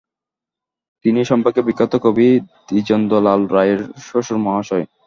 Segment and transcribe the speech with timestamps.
[1.05, 2.27] তিনি সম্পর্কে বিখ্যাত কবি
[2.67, 4.85] দ্বিজেন্দ্রলাল রায়ের শশুরমহাশয়।